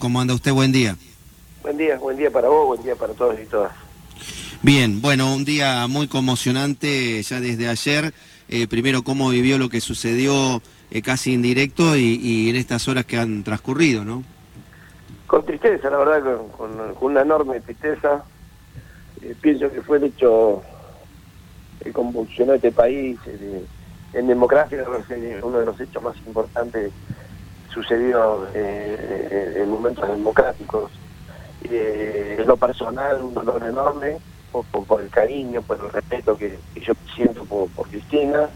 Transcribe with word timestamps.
¿Cómo 0.00 0.20
anda 0.20 0.32
usted? 0.32 0.52
Buen 0.52 0.70
día. 0.70 0.94
Buen 1.60 1.76
día, 1.76 1.98
buen 1.98 2.16
día 2.16 2.30
para 2.30 2.46
vos, 2.48 2.68
buen 2.68 2.82
día 2.84 2.94
para 2.94 3.14
todos 3.14 3.36
y 3.40 3.46
todas. 3.46 3.72
Bien, 4.62 5.02
bueno, 5.02 5.34
un 5.34 5.44
día 5.44 5.88
muy 5.88 6.06
conmocionante 6.06 7.20
ya 7.20 7.40
desde 7.40 7.66
ayer. 7.66 8.14
Eh, 8.48 8.68
primero, 8.68 9.02
cómo 9.02 9.28
vivió 9.30 9.58
lo 9.58 9.68
que 9.68 9.80
sucedió 9.80 10.62
eh, 10.92 11.02
casi 11.02 11.34
en 11.34 11.42
directo 11.42 11.96
y, 11.96 12.48
en 12.48 12.54
estas 12.54 12.86
horas 12.86 13.06
que 13.06 13.16
han 13.16 13.42
transcurrido, 13.42 14.04
¿no? 14.04 14.22
Con 15.26 15.44
tristeza, 15.44 15.90
la 15.90 15.98
verdad, 15.98 16.42
con, 16.56 16.70
una 17.00 17.22
enorme 17.22 17.60
tristeza. 17.60 18.22
Eh, 19.20 19.34
pienso 19.40 19.68
que 19.68 19.82
fue 19.82 19.98
el 19.98 20.04
hecho 20.04 20.62
que 21.82 21.90
convulsionó 21.92 22.54
este 22.54 22.70
país. 22.70 23.18
en 24.12 24.28
democracia, 24.28 24.86
uno 25.42 25.58
de 25.58 25.66
los 25.66 25.80
hechos 25.80 26.00
más 26.00 26.16
importantes 26.18 26.92
sucedido 27.72 28.46
eh, 28.54 29.60
en 29.62 29.70
momentos 29.70 30.08
democráticos. 30.08 30.90
Eh, 31.64 32.36
en 32.38 32.46
lo 32.46 32.56
personal, 32.56 33.22
un 33.22 33.34
dolor 33.34 33.62
enorme 33.64 34.18
por, 34.52 35.00
el 35.02 35.10
cariño, 35.10 35.62
por 35.62 35.78
el 35.84 35.90
respeto 35.90 36.36
que, 36.36 36.58
yo 36.80 36.94
siento 37.14 37.44
por, 37.44 37.68
Cristina. 37.88 38.48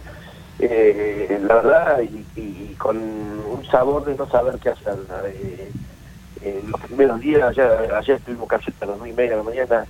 Eh, 0.58 1.40
la 1.42 1.54
verdad, 1.56 2.00
y, 2.36 2.74
con 2.78 2.96
un 2.96 3.64
sabor 3.70 4.04
de 4.04 4.14
no 4.14 4.28
saber 4.28 4.58
qué 4.58 4.70
hacer. 4.70 4.96
en 6.40 6.70
los 6.70 6.80
primeros 6.80 7.20
días, 7.20 7.42
ayer, 7.42 7.92
ayer 7.94 8.16
estuvimos 8.16 8.48
casi 8.48 8.70
hasta 8.70 8.86
las 8.86 8.96
nueve 8.96 9.12
y 9.12 9.16
media 9.16 9.30
de 9.32 9.36
la 9.36 9.42
mañana 9.42 9.86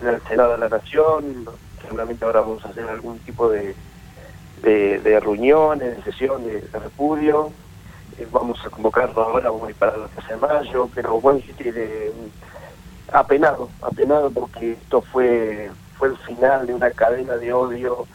en 0.00 0.08
el 0.08 0.20
Senado 0.22 0.52
de 0.52 0.58
la 0.58 0.68
Nación, 0.68 1.46
seguramente 1.82 2.24
ahora 2.24 2.40
vamos 2.40 2.64
a 2.64 2.68
hacer 2.68 2.88
algún 2.88 3.18
tipo 3.20 3.48
de, 3.48 3.74
reuniones, 4.62 5.96
de 5.96 6.02
sesión 6.02 6.44
de 6.44 6.60
repudio. 6.72 7.52
Eh, 8.18 8.26
vamos 8.32 8.58
a 8.64 8.70
convocarlo 8.70 9.22
ahora, 9.22 9.50
para 9.78 9.96
la 9.96 10.08
casa 10.08 10.34
de 10.34 10.36
mayo, 10.36 10.88
pero 10.94 11.20
bueno, 11.20 11.40
eh, 11.58 12.12
apenado, 13.12 13.68
apenado 13.82 14.30
porque 14.30 14.72
esto 14.72 15.02
fue, 15.02 15.70
fue 15.98 16.08
el 16.08 16.16
final 16.18 16.66
de 16.66 16.74
una 16.74 16.90
cadena 16.92 17.36
de 17.36 17.52
odio 17.52 18.06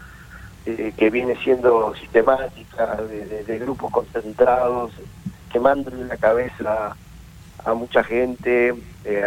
eh, 0.65 0.91
que 0.97 1.09
viene 1.11 1.35
siendo 1.43 1.93
sistemática, 1.95 2.95
de, 2.95 3.59
grupos 3.59 3.91
concentrados, 3.91 4.91
quemándole 5.51 6.05
la 6.05 6.17
cabeza 6.17 6.95
a 7.63 7.73
mucha 7.75 8.03
gente, 8.03 8.73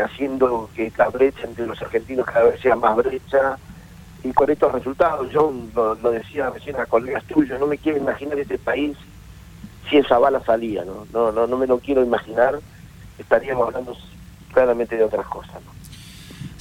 haciendo 0.04 0.68
que 0.74 0.92
la 0.96 1.08
brecha 1.08 1.44
entre 1.44 1.66
los 1.66 1.80
argentinos 1.80 2.26
cada 2.26 2.46
vez 2.46 2.60
sea 2.60 2.74
más 2.74 2.96
brecha, 2.96 3.58
y 4.24 4.32
con 4.32 4.50
estos 4.50 4.72
resultados, 4.72 5.30
yo 5.30 5.52
lo 5.74 6.10
decía 6.10 6.50
recién 6.50 6.80
a 6.80 6.86
colegas 6.86 7.22
tuyos, 7.24 7.60
no 7.60 7.66
me 7.66 7.78
quiero 7.78 7.98
imaginar 7.98 8.38
este 8.38 8.58
país 8.58 8.96
si 9.88 9.98
esa 9.98 10.18
bala 10.18 10.40
salía, 10.44 10.84
¿no? 10.84 11.06
No, 11.12 11.32
no, 11.32 11.46
no 11.46 11.56
me 11.56 11.66
lo 11.66 11.78
quiero 11.78 12.02
imaginar, 12.02 12.58
estaríamos 13.18 13.68
hablando 13.68 13.96
claramente 14.52 14.96
de 14.96 15.04
otras 15.04 15.26
cosas. 15.26 15.60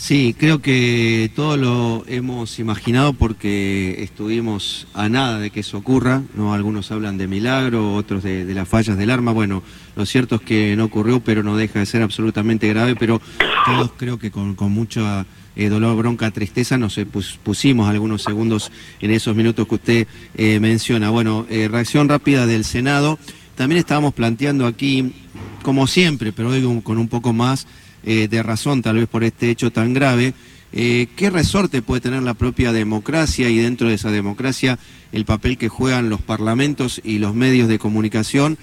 Sí, 0.04 0.36
creo 0.38 0.62
que 0.62 1.32
todo 1.34 1.56
lo 1.56 2.04
hemos 2.08 2.60
imaginado 2.60 3.14
porque 3.14 4.04
estuvimos 4.04 4.86
a 4.94 5.08
nada 5.08 5.40
de 5.40 5.50
que 5.50 5.62
eso 5.62 5.78
ocurra, 5.78 6.24
¿no? 6.36 6.54
Algunos 6.54 6.92
hablan 6.92 7.18
de 7.18 7.26
milagro, 7.26 7.96
otros 7.96 8.22
de, 8.22 8.44
las 8.54 8.68
fallas 8.68 8.98
del 8.98 9.10
arma, 9.10 9.32
bueno, 9.32 9.64
lo 9.96 10.06
cierto 10.06 10.36
es 10.36 10.42
que 10.42 10.76
no 10.76 10.84
ocurrió, 10.84 11.22
pero 11.22 11.42
no 11.42 11.56
deja 11.56 11.80
de 11.80 11.86
ser 11.86 12.02
absolutamente 12.02 12.68
grave, 12.68 12.98
pero 12.98 13.22
todos 13.66 13.94
creo 13.96 14.20
que 14.20 14.30
con, 14.30 14.56
con 14.56 14.74
mucha 14.74 15.26
eh, 15.56 15.70
dolor, 15.70 15.96
bronca, 15.96 16.30
tristeza, 16.32 16.78
nos 16.78 17.00
pusimos 17.42 17.90
algunos 17.90 18.24
segundos 18.24 18.74
en 19.00 19.10
esos 19.10 19.34
minutos 19.38 19.66
que 19.70 19.76
usted 19.76 20.08
eh, 20.36 20.60
menciona. 20.60 21.12
Bueno, 21.12 21.48
eh, 21.50 21.70
reacción 21.70 22.10
rápida 22.10 22.46
del 22.46 22.66
Senado. 22.66 23.18
También 23.56 23.80
estábamos 23.80 24.14
planteando 24.14 24.66
aquí, 24.66 25.14
como 25.62 25.88
siempre, 25.88 26.34
pero 26.34 26.50
hoy 26.50 26.82
con 26.84 26.98
un 26.98 27.08
poco 27.08 27.32
más 27.32 27.68
de 28.04 28.44
razón, 28.44 28.82
tal 28.82 28.98
vez 28.98 29.08
por 29.08 29.24
este 29.24 29.50
hecho 29.50 29.72
tan 29.72 29.94
grave, 29.94 30.34
¿qué 30.72 31.30
resorte 31.32 31.82
puede 31.82 32.02
tener 32.02 32.24
la 32.24 32.34
propia 32.34 32.72
democracia 32.72 33.50
y 33.50 33.58
dentro 33.58 33.88
de 33.88 33.94
esa 33.94 34.12
democracia 34.12 34.78
el 35.12 35.26
papel 35.26 35.58
que 35.58 35.70
juegan 35.70 36.10
los 36.10 36.22
parlamentos 36.22 37.00
y 37.04 37.20
los 37.20 37.34
medios 37.34 37.68
de 37.68 37.80
comunicación 37.80 38.58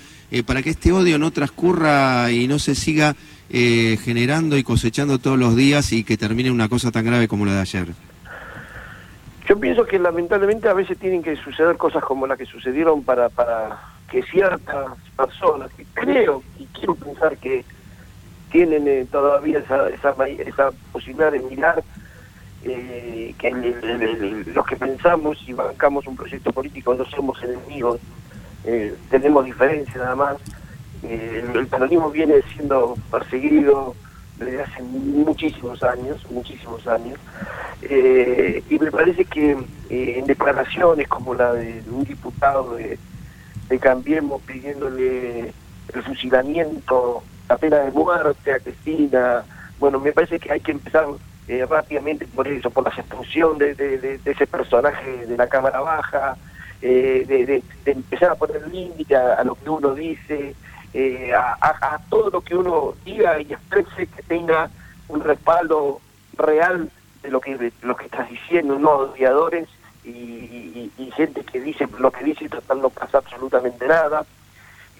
para 0.45 0.63
que 0.63 0.71
este 0.71 0.93
odio 0.93 1.19
no 1.19 1.31
transcurra 1.31 2.31
y 2.31 2.49
no 2.49 2.59
se 2.59 2.75
siga 2.75 3.17
eh, 3.53 3.99
generando 4.05 4.57
y 4.57 4.63
cosechando 4.63 5.19
todos 5.19 5.37
los 5.37 5.57
días 5.57 5.93
y 5.93 6.05
que 6.05 6.17
termine 6.17 6.53
una 6.53 6.69
cosa 6.69 6.93
tan 6.93 7.05
grave 7.05 7.27
como 7.27 7.45
la 7.45 7.55
de 7.55 7.61
ayer? 7.61 7.89
Yo 9.49 9.59
pienso 9.59 9.85
que 9.85 9.99
lamentablemente 9.99 10.69
a 10.69 10.73
veces 10.73 10.97
tienen 10.99 11.21
que 11.21 11.35
suceder 11.35 11.77
cosas 11.77 12.05
como 12.05 12.29
las 12.29 12.39
que 12.39 12.47
sucedieron 12.47 13.03
para, 13.03 13.29
para 13.29 13.77
que 14.09 14.23
ciertas 14.23 14.93
personas, 15.17 15.69
que 15.77 15.85
creo 15.95 16.45
y 16.61 16.67
quiero 16.67 16.95
pensar 16.95 17.37
que 17.39 17.65
tienen 18.51 18.87
eh, 18.89 19.07
todavía 19.11 19.61
esa, 19.61 19.89
esa, 19.89 20.15
esa, 20.29 20.71
posibilidad 20.93 21.33
de 21.33 21.41
mirar 21.41 21.83
eh, 22.65 23.35
que 23.39 24.45
los 24.55 24.67
que 24.67 24.77
pensamos 24.77 25.39
y 25.47 25.53
bancamos 25.53 26.07
un 26.07 26.17
proyecto 26.17 26.53
político 26.53 26.95
no 26.95 27.05
somos 27.07 27.43
enemigos, 27.43 28.01
tenemos 29.11 29.47
diferencias 29.47 29.97
nada 29.97 30.15
más, 30.15 30.37
eh, 31.03 31.45
el 31.55 31.67
peronismo 31.67 32.11
viene 32.11 32.43
siendo 32.55 32.97
perseguido 33.11 33.95
desde 34.39 34.63
hace 34.63 34.83
muchísimos 34.83 35.83
años, 35.83 36.27
muchísimos 36.31 36.87
años, 36.87 37.19
eh, 37.83 38.63
y 38.69 38.79
me 38.79 38.91
parece 38.91 39.25
que 39.25 39.53
eh, 39.89 40.15
en 40.19 40.27
declaraciones 40.27 41.09
como 41.09 41.35
la 41.35 41.53
de 41.53 41.83
un 41.91 42.05
diputado 42.05 42.77
de, 42.77 42.99
Cambiemos 43.81 44.43
pidiéndole 44.43 45.53
el 45.95 46.03
fusilamiento, 46.03 47.23
la 47.51 47.59
pena 47.59 47.79
de 47.79 47.91
muerte 47.91 48.53
a 48.53 48.61
Cristina, 48.61 49.43
bueno, 49.81 49.99
me 49.99 50.13
parece 50.13 50.39
que 50.39 50.53
hay 50.53 50.61
que 50.61 50.71
empezar 50.71 51.07
rápidamente 51.69 52.27
por 52.29 52.47
eso, 52.47 52.71
por 52.71 52.85
la 52.85 52.91
expulsión 52.91 53.59
de, 53.59 54.21
ese 54.25 54.47
personaje 54.47 55.27
de 55.27 55.37
la 55.37 55.49
Cámara 55.49 55.81
Baja, 55.81 56.37
de, 56.81 57.63
empezar 57.85 58.31
a 58.31 58.35
poner 58.37 58.69
límite 58.69 59.17
a, 59.17 59.43
lo 59.43 59.57
que 59.57 59.69
uno 59.69 59.95
dice, 59.95 60.55
eh, 60.95 61.33
a, 61.35 61.99
todo 62.09 62.31
lo 62.31 62.41
que 62.41 62.55
uno 62.55 62.95
diga 63.05 63.41
y 63.41 63.53
exprese 63.53 64.07
que 64.07 64.23
tenga 64.23 64.71
un 65.09 65.21
respaldo 65.21 66.01
real 66.37 66.89
de 67.25 67.31
lo 67.31 67.41
que 67.41 67.73
lo 67.83 67.97
que 67.97 68.05
estás 68.05 68.31
diciendo, 68.31 68.79
no 68.79 68.91
odiadores 68.91 69.69
y, 70.05 70.91
gente 71.17 71.43
que 71.43 71.61
dice 71.61 71.87
lo 71.99 72.11
que 72.13 72.25
dice 72.25 72.49
tratando 72.49 72.85
no 72.85 72.91
pasa 72.91 73.19
absolutamente 73.19 73.87
nada, 73.87 74.25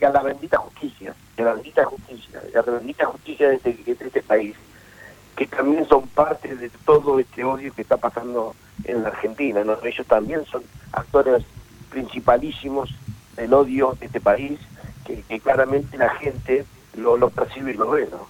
y 0.01 0.05
a 0.05 0.11
la 0.11 0.23
bendita 0.23 0.57
justicia, 0.59 1.15
a 1.39 1.43
la 1.43 1.55
bendita 1.55 1.85
justicia, 1.85 2.43
la 2.55 2.63
bendita 2.63 3.07
justicia 3.07 3.49
de 3.49 3.57
este, 3.57 3.73
de 3.73 3.93
este 3.93 4.23
país, 4.23 4.57
que 5.37 5.47
también 5.47 5.87
son 5.89 6.07
parte 6.09 6.57
de 6.57 6.71
todo 6.85 7.19
este 7.19 7.45
odio 7.45 7.73
que 7.75 7.83
está 7.83 7.97
pasando 7.97 8.55
en 8.85 9.03
la 9.03 9.09
Argentina, 9.09 9.63
¿no? 9.65 9.77
ellos 9.85 10.07
también 10.07 10.45
son 10.47 10.63
actores 10.93 11.45
principalísimos 11.91 12.95
del 13.37 13.53
odio 13.53 13.97
de 13.99 14.07
este 14.07 14.21
país 14.21 14.59
que, 15.05 15.41
claramente 15.41 15.99
la 15.99 16.11
gente 16.11 16.65
lo, 16.95 17.17
lo, 17.17 17.31
percibe 17.31 17.73
y 17.73 17.75
lo 17.75 17.91
ve, 17.91 18.09
¿no? 18.11 18.29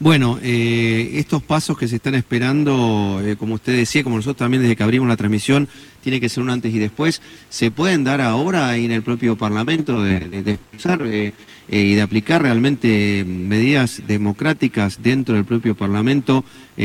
Bueno, 0.00 0.38
eh, 0.42 1.12
estos 1.14 1.42
pasos 1.42 1.78
que 1.78 1.86
se 1.86 1.96
están 1.96 2.16
esperando, 2.16 3.20
eh, 3.24 3.36
como 3.36 3.54
usted 3.54 3.76
decía, 3.76 4.02
como 4.02 4.16
nosotros 4.16 4.38
también 4.38 4.62
desde 4.62 4.74
que 4.74 4.82
abrimos 4.82 5.08
la 5.08 5.16
transmisión, 5.16 5.68
tiene 6.02 6.20
que 6.20 6.28
ser 6.28 6.42
un 6.42 6.50
antes 6.50 6.74
y 6.74 6.78
después, 6.78 7.22
¿se 7.48 7.70
pueden 7.70 8.02
dar 8.02 8.20
ahora 8.20 8.76
en 8.76 8.90
el 8.90 9.02
propio 9.02 9.36
Parlamento 9.36 10.02
de, 10.02 10.20
de, 10.20 10.58
eh, 10.98 11.32
y 11.68 11.94
de 11.94 12.02
aplicar 12.02 12.42
realmente 12.42 13.24
medidas 13.24 14.02
democráticas 14.06 15.02
dentro 15.02 15.36
del 15.36 15.44
propio 15.44 15.76
Parlamento 15.76 16.44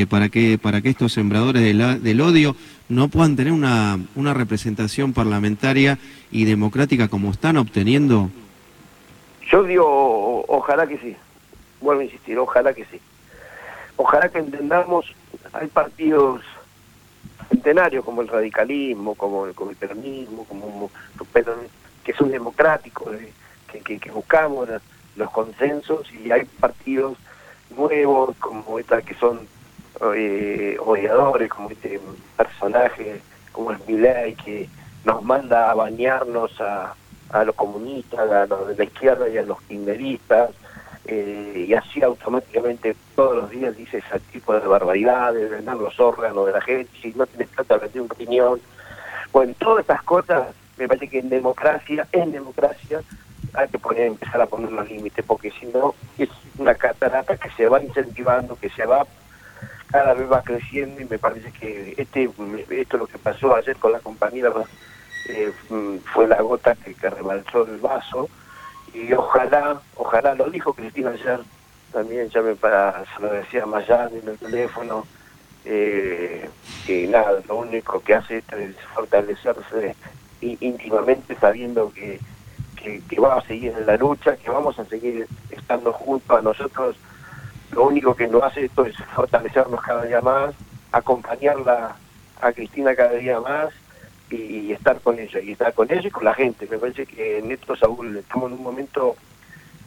para, 0.10 0.30
que, 0.30 0.60
para 0.60 0.82
que 0.82 0.90
estos 0.90 1.14
sembradores 1.14 1.64
del 1.64 2.22
odio 2.22 2.56
no 2.88 3.08
puedan 3.08 3.36
tener 3.36 3.52
una, 3.52 4.00
una 4.16 4.36
representación 4.36 5.14
parlamentaria 5.14 5.98
y 6.32 6.46
democrática 6.46 7.08
como 7.08 7.32
están 7.32 7.58
obteniendo 7.58 8.30
yo 9.52 9.64
digo, 9.64 10.44
ojalá 10.48 10.88
que 10.88 10.98
sí, 10.98 11.16
vuelvo 11.82 12.02
a 12.02 12.06
insistir, 12.06 12.38
ojalá 12.38 12.74
que 12.74 12.86
sí. 12.86 13.00
Ojalá 13.96 14.30
que 14.30 14.40
entendamos, 14.40 15.14
hay 15.54 15.68
partidos 15.68 16.42
centenarios 17.50 18.06
como 18.06 18.22
el 18.22 18.28
radicalismo, 18.28 19.16
como, 19.16 19.46
el 19.46 19.76
peronismo, 19.76 20.46
como, 20.46 20.92
que 22.04 22.14
son 22.14 22.32
democráticos, 22.32 23.16
eh, 23.16 23.32
que, 23.84 24.12
buscamos 24.12 24.70
los 25.16 25.32
consensos 25.32 26.12
y 26.14 26.32
hay 26.32 26.46
partidos 26.46 27.18
nuevos 27.76 28.36
como 28.38 28.80
esta 28.80 29.02
que 29.02 29.16
son 29.16 29.48
eh, 30.16 30.78
odiadores, 30.80 31.50
como 31.50 31.70
este 31.72 32.00
personaje 32.36 33.22
como 33.52 33.72
el 33.72 33.80
Milay 33.88 34.36
que 34.36 34.70
nos 35.04 35.24
manda 35.24 35.72
a 35.72 35.74
bañarnos 35.74 36.62
a 36.62 36.96
a 37.30 37.44
los 37.44 37.56
comunistas, 37.56 38.20
a 38.32 38.46
los 38.46 38.68
de 38.68 38.76
la 38.76 38.84
izquierda 38.84 39.30
y 39.30 39.38
a 39.38 39.44
los 39.44 39.62
kirchneristas, 39.64 40.52
eh, 41.08 41.66
y 41.68 41.74
así 41.74 42.02
automáticamente 42.04 42.96
todos 43.16 43.38
los 43.38 43.50
días 43.50 43.76
dice 43.78 44.00
ese 44.00 44.20
tipo 44.32 44.54
de 44.54 44.68
barbaridades, 44.68 45.50
vender 45.50 45.76
los 45.76 45.98
órganos 46.00 46.46
de 46.46 46.52
la 46.52 46.62
gente, 46.62 46.92
si 47.02 47.14
no 47.14 47.26
tienes 47.26 47.48
plata 47.50 47.78
vender 47.78 48.02
un 48.02 48.10
riñón. 48.10 48.62
Bueno, 49.32 49.54
todas 49.58 49.82
estas 49.82 50.04
cosas, 50.04 50.48
me 50.78 50.88
parece 50.88 51.08
que 51.08 51.20
en 51.20 51.30
democracia, 51.30 52.08
en 52.12 52.32
democracia, 52.34 53.02
hay 53.54 53.68
que 53.70 53.80
poner, 53.80 54.08
empezar 54.08 54.42
a 54.42 54.48
poner 54.48 54.72
los 54.72 54.90
límites, 54.90 55.24
porque 55.26 55.52
si 55.52 55.68
no 55.68 55.96
es 56.18 56.30
una 56.58 56.76
catarata 56.76 57.38
que 57.38 57.50
se 57.52 57.68
va 57.68 57.82
incentivando, 57.82 58.58
que 58.60 58.70
se 58.70 58.86
va 58.86 59.08
cada 59.90 60.14
vez 60.14 60.30
va 60.30 60.42
creciendo 60.42 61.02
y 61.02 61.06
me 61.06 61.18
parece 61.18 61.50
que 61.54 61.94
este 61.98 62.30
esto 62.72 62.98
lo 62.98 63.08
que 63.08 63.18
pasó 63.18 63.56
ayer 63.56 63.78
con 63.78 63.94
la 63.94 64.00
compañera 64.00 64.52
eh, 65.30 65.52
fue 66.14 66.28
la 66.28 66.42
gota 66.42 66.76
que, 66.76 66.94
que 66.94 67.10
rebalsó 67.10 67.66
el 67.66 67.78
vaso 67.78 68.30
y 68.94 69.14
ojalá, 69.14 69.82
ojalá, 69.96 70.36
lo 70.36 70.50
dijo 70.50 70.74
Cristina 70.74 71.12
ayer, 71.12 71.40
también 71.92 72.30
ya 72.30 72.42
me 72.42 72.56
para, 72.56 73.04
se 73.16 73.22
lo 73.22 73.32
decía 73.32 73.66
Mayán 73.66 74.10
en 74.16 74.28
el 74.28 74.38
teléfono, 74.38 75.06
eh, 75.66 76.50
que 76.86 77.08
nada, 77.08 77.40
lo 77.48 77.58
único 77.58 78.00
que 78.02 78.16
hace 78.16 78.38
es 78.38 78.76
fortalecerse 78.94 79.96
íntimamente 80.42 81.36
sabiendo 81.36 81.92
que, 81.92 82.20
que, 83.10 83.20
va 83.20 83.36
a 83.36 83.42
seguir 83.42 83.74
en 83.78 83.86
la 83.86 83.98
lucha, 83.98 84.38
que 84.38 84.50
vamos 84.50 84.78
a 84.80 84.86
seguir 84.86 85.28
estando 85.50 85.92
juntos 85.92 86.38
a 86.38 86.42
nosotros. 86.42 86.96
Lo 87.72 87.88
único 87.88 88.16
que 88.16 88.28
nos 88.28 88.44
hace 88.44 88.66
esto 88.66 88.86
es 88.86 88.96
fortalecernos 89.16 89.82
cada 89.82 90.06
día 90.06 90.22
más, 90.22 90.56
acompañarla 90.92 91.96
a 92.40 92.52
Cristina 92.54 92.96
cada 92.96 93.14
día 93.14 93.42
más 93.42 93.74
y, 94.30 94.72
estar 94.72 95.00
con 95.02 95.20
ella, 95.20 95.40
y 95.42 95.52
estar 95.52 95.74
con 95.74 95.92
ella 95.92 96.08
y 96.08 96.12
con 96.12 96.26
la 96.26 96.34
gente. 96.34 96.68
Me 96.70 96.78
parece 96.78 97.06
que 97.06 97.40
en 97.40 97.52
esto, 97.52 97.74
estamos 97.74 98.52
en 98.52 98.54
un 98.54 98.64
momento 98.64 99.16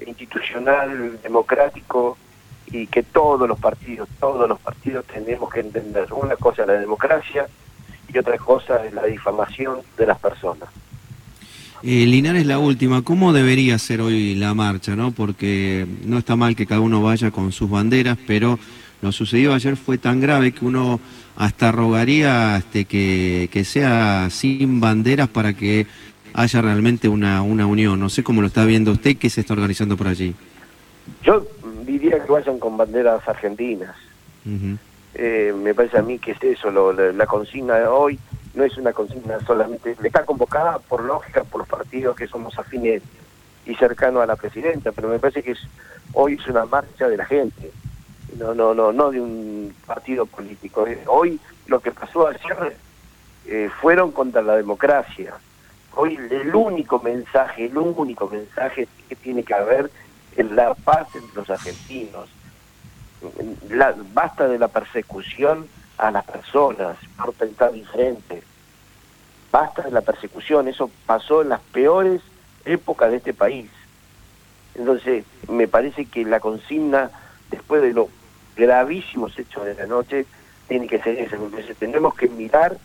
institucional, 0.06 1.20
democrático, 1.22 2.16
y 2.72 2.86
que 2.86 3.02
todos 3.02 3.48
los 3.48 3.58
partidos, 3.58 4.08
todos 4.18 4.48
los 4.48 4.60
partidos 4.60 5.04
tenemos 5.06 5.52
que 5.52 5.60
entender 5.60 6.12
una 6.12 6.36
cosa 6.36 6.64
la 6.66 6.74
democracia 6.74 7.46
y 8.12 8.18
otra 8.18 8.38
cosa 8.38 8.84
es 8.84 8.92
la 8.92 9.04
difamación 9.04 9.80
de 9.96 10.06
las 10.06 10.18
personas. 10.18 10.68
Eh, 11.82 12.06
Linares, 12.06 12.46
la 12.46 12.58
última, 12.58 13.02
¿cómo 13.02 13.32
debería 13.32 13.78
ser 13.78 14.02
hoy 14.02 14.34
la 14.34 14.52
marcha? 14.54 14.94
¿no? 14.96 15.12
Porque 15.12 15.86
no 16.04 16.18
está 16.18 16.36
mal 16.36 16.54
que 16.54 16.66
cada 16.66 16.80
uno 16.80 17.02
vaya 17.02 17.30
con 17.30 17.52
sus 17.52 17.70
banderas, 17.70 18.18
pero 18.26 18.58
lo 19.02 19.12
sucedido 19.12 19.54
ayer 19.54 19.76
fue 19.76 19.98
tan 19.98 20.20
grave 20.20 20.52
que 20.52 20.64
uno 20.64 21.00
hasta 21.36 21.72
rogaría 21.72 22.56
este, 22.58 22.84
que, 22.84 23.48
que 23.50 23.64
sea 23.64 24.28
sin 24.30 24.80
banderas 24.80 25.28
para 25.28 25.54
que 25.54 25.86
haya 26.34 26.60
realmente 26.60 27.08
una, 27.08 27.42
una 27.42 27.66
unión. 27.66 27.98
No 27.98 28.08
sé 28.08 28.22
cómo 28.22 28.40
lo 28.40 28.48
está 28.48 28.64
viendo 28.64 28.92
usted, 28.92 29.16
qué 29.16 29.30
se 29.30 29.40
está 29.40 29.54
organizando 29.54 29.96
por 29.96 30.08
allí. 30.08 30.34
Yo 31.22 31.46
diría 31.86 32.22
que 32.24 32.30
vayan 32.30 32.58
con 32.58 32.76
banderas 32.76 33.26
argentinas. 33.26 33.96
Eh, 35.14 35.52
me 35.56 35.74
parece 35.74 35.98
a 35.98 36.02
mí 36.02 36.18
que 36.18 36.32
es 36.32 36.42
eso, 36.42 36.70
la, 36.70 37.26
consigna 37.26 37.74
de 37.74 37.86
hoy 37.86 38.18
no 38.54 38.64
es 38.64 38.76
una 38.78 38.92
consigna 38.92 39.38
solamente, 39.40 39.96
está 40.02 40.24
convocada 40.24 40.78
por 40.78 41.04
lógica 41.04 41.44
por 41.44 41.60
los 41.60 41.68
partidos 41.68 42.16
que 42.16 42.26
somos 42.26 42.58
afines 42.58 43.02
y 43.66 43.74
cercanos 43.74 44.22
a 44.22 44.26
la 44.26 44.36
presidenta, 44.36 44.92
pero 44.92 45.08
me 45.08 45.18
parece 45.18 45.42
que 45.42 45.52
es, 45.52 45.58
hoy 46.12 46.34
es 46.40 46.46
una 46.46 46.64
marcha 46.64 47.08
de 47.08 47.16
la 47.16 47.26
gente, 47.26 47.70
no, 48.38 48.54
no, 48.54 48.74
no, 48.74 48.92
no 48.92 49.10
de 49.10 49.20
un 49.20 49.74
partido 49.86 50.26
político. 50.26 50.86
Eh, 50.86 51.02
hoy 51.06 51.40
lo 51.66 51.80
que 51.80 51.90
pasó 51.90 52.28
ayer 52.28 52.76
eh, 53.46 53.70
fueron 53.80 54.12
contra 54.12 54.42
la 54.42 54.56
democracia. 54.56 55.34
Hoy 55.94 56.16
el 56.16 56.54
único 56.54 57.00
mensaje, 57.00 57.66
el 57.66 57.76
único 57.76 58.28
mensaje 58.28 58.88
que 59.08 59.16
tiene 59.16 59.42
que 59.42 59.54
haber 59.54 59.90
es 60.36 60.50
la 60.50 60.74
paz 60.74 61.08
entre 61.14 61.34
los 61.34 61.50
argentinos. 61.50 62.28
La, 63.68 63.94
basta 64.12 64.48
de 64.48 64.58
la 64.58 64.68
persecución 64.68 65.66
a 65.98 66.10
las 66.10 66.24
personas 66.24 66.96
por 67.16 67.34
pensar 67.34 67.72
diferente. 67.72 68.42
Basta 69.50 69.82
de 69.82 69.90
la 69.90 70.00
persecución, 70.00 70.68
eso 70.68 70.90
pasó 71.06 71.42
en 71.42 71.48
las 71.48 71.60
peores 71.60 72.22
épocas 72.64 73.10
de 73.10 73.16
este 73.16 73.34
país. 73.34 73.70
Entonces, 74.74 75.24
me 75.48 75.66
parece 75.66 76.06
que 76.06 76.24
la 76.24 76.38
consigna, 76.38 77.10
después 77.50 77.82
de 77.82 77.92
los 77.92 78.06
gravísimos 78.56 79.38
hechos 79.38 79.64
de 79.64 79.74
la 79.74 79.86
noche, 79.86 80.26
tiene 80.68 80.86
que 80.86 81.00
ser 81.00 81.18
esa. 81.18 81.36
Entonces, 81.36 81.76
tenemos 81.76 82.14
que 82.14 82.28
mirar 82.28 82.76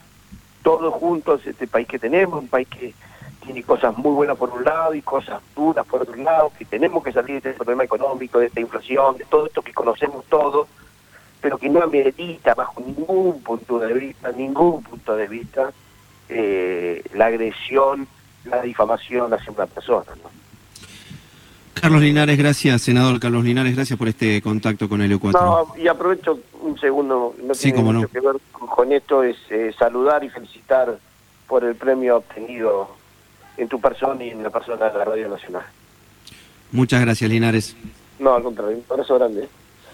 todos 0.63 0.93
juntos 0.95 1.45
este 1.45 1.67
país 1.67 1.87
que 1.87 1.99
tenemos, 1.99 2.39
un 2.39 2.47
país 2.47 2.67
que 2.67 2.93
tiene 3.45 3.61
cosas 3.63 3.95
muy 3.97 4.11
buenas 4.11 4.37
por 4.37 4.49
un 4.49 4.63
lado 4.63 4.95
y 4.95 5.01
cosas 5.01 5.41
duras 5.55 5.85
por 5.85 6.01
otro 6.01 6.15
lado, 6.15 6.51
que 6.57 6.65
tenemos 6.65 7.03
que 7.03 7.11
salir 7.11 7.41
de 7.41 7.51
este 7.51 7.53
problema 7.53 7.83
económico, 7.83 8.39
de 8.39 8.47
esta 8.47 8.59
inflación, 8.59 9.17
de 9.17 9.25
todo 9.25 9.45
esto 9.45 9.61
que 9.61 9.73
conocemos 9.73 10.25
todos, 10.25 10.67
pero 11.41 11.59
que 11.59 11.69
no 11.69 11.83
amerita 11.83 12.55
bajo 12.55 12.81
ningún 12.81 13.43
punto 13.43 13.77
de 13.77 13.93
vista, 13.93 14.31
ningún 14.31 14.81
punto 14.81 15.15
de 15.15 15.27
vista, 15.27 15.71
eh, 16.27 17.03
la 17.13 17.27
agresión, 17.27 18.07
la 18.45 18.61
difamación 18.63 19.31
hacia 19.31 19.51
una 19.51 19.67
persona. 19.67 20.11
Carlos 21.81 22.01
Linares, 22.01 22.37
gracias, 22.37 22.81
senador 22.81 23.19
Carlos 23.19 23.43
Linares, 23.43 23.75
gracias 23.75 23.99
por 23.99 24.07
este 24.07 24.41
contacto 24.41 24.89
con 24.89 25.01
el 25.01 25.19
4 25.19 25.39
No, 25.39 25.75
y 25.77 25.87
aprovecho 25.87 26.39
un 26.61 26.77
segundo, 26.79 27.35
no 27.43 27.53
tiene 27.53 27.83
mucho 27.83 28.07
que 28.07 28.19
ver 28.19 28.35
con 28.51 28.91
esto, 28.91 29.23
es 29.23 29.37
eh, 29.49 29.73
saludar 29.77 30.23
y 30.23 30.29
felicitar 30.29 30.97
por 31.47 31.63
el 31.63 31.75
premio 31.75 32.17
obtenido 32.17 32.89
en 33.57 33.67
tu 33.67 33.79
persona 33.79 34.23
y 34.23 34.29
en 34.29 34.41
la 34.41 34.49
persona 34.49 34.89
de 34.89 34.97
la 34.97 35.05
Radio 35.05 35.29
Nacional. 35.29 35.63
Muchas 36.71 37.01
gracias, 37.01 37.29
Linares. 37.29 37.75
No, 38.19 38.33
al 38.33 38.43
contrario, 38.43 38.77
un 38.77 38.83
abrazo 38.89 39.15
grande. 39.15 39.47